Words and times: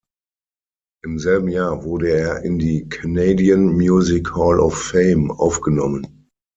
Im 1.05 1.19
selben 1.19 1.47
Jahr 1.49 1.83
wurde 1.83 2.09
er 2.09 2.41
in 2.41 2.57
die 2.57 2.89
Canadian 2.89 3.65
Music 3.67 4.31
Hall 4.33 4.59
of 4.59 4.73
Fame 4.75 5.29
aufgenommen. 5.29 6.27